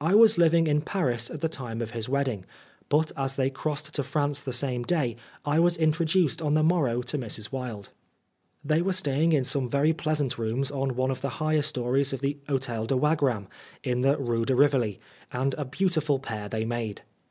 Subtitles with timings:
[0.00, 2.46] I was living in Paris at the time of his wedding,
[2.88, 7.02] but as they crossed to France the same day, I was introduced on the morrow
[7.02, 7.52] to Mrs.
[7.52, 7.90] Wilde.
[8.64, 12.22] They were staying in some very pleasant rooms on one of the higher stories of
[12.22, 13.46] the Hotel de Wagram,
[13.82, 14.98] in the Rue de Rivoli,
[15.30, 17.02] and a beautiful pair they made.